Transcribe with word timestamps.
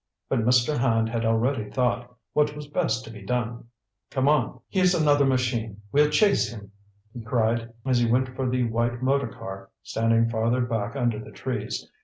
But 0.29 0.39
Mr. 0.39 0.79
Hand 0.79 1.09
had 1.09 1.25
already 1.25 1.69
thought 1.69 2.15
what 2.33 2.55
was 2.55 2.65
best 2.65 3.03
to 3.05 3.11
be 3.11 3.21
done. 3.21 3.65
"Come 4.09 4.27
on, 4.27 4.59
here's 4.67 4.95
another 4.95 5.25
machine. 5.25 5.83
We'll 5.91 6.09
chase 6.09 6.51
him!" 6.51 6.71
he 7.13 7.21
cried, 7.21 7.71
as 7.85 7.99
he 7.99 8.09
went 8.11 8.29
for 8.35 8.49
the 8.49 8.63
white 8.63 9.03
motorcar, 9.03 9.69
standing 9.83 10.27
farther 10.27 10.61
back 10.61 10.95
under 10.95 11.19
the 11.19 11.29
trees. 11.29 11.87